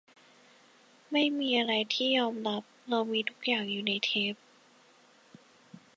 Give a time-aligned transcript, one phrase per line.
[1.11, 4.35] ไม่มีอะไรที่จะยอมรับ เรามีทุกอย่างอยู่ในเทป